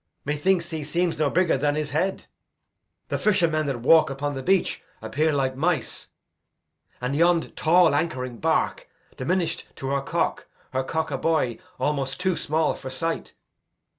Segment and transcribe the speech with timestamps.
[0.25, 2.25] Methinks he seems no bigger than his head.
[3.09, 6.07] The fishermen that walk upon the beach Appear like mice;
[6.99, 12.35] and yond tall anchoring bark, Diminish'd to her cock; her cock, a buoy Almost too
[12.35, 13.35] small for sight.